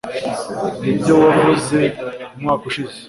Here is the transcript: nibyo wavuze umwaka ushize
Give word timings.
nibyo 0.83 1.13
wavuze 1.23 1.79
umwaka 2.35 2.63
ushize 2.69 2.97